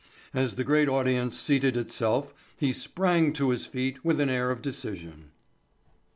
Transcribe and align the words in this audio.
As 0.33 0.55
the 0.55 0.63
great 0.63 0.89
audience 0.89 1.37
seated 1.37 1.77
itself 1.77 2.33
he 2.57 2.73
sprang 2.73 3.33
to 3.33 3.51
his 3.51 3.67
feet 3.67 4.03
with 4.03 4.19
an 4.19 4.31
air 4.31 4.49
of 4.49 4.63
decision. 4.63 5.29